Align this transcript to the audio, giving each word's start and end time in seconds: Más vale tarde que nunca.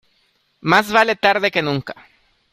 Más 0.61 0.91
vale 0.91 1.15
tarde 1.15 1.51
que 1.51 1.61
nunca. 1.61 1.95